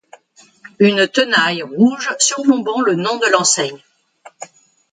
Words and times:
Une 0.79 1.07
tenaille 1.07 1.61
rouge 1.61 2.09
surplombant 2.17 2.81
le 2.81 2.95
nom 2.95 3.17
de 3.19 3.27
l'enseigne. 3.27 3.77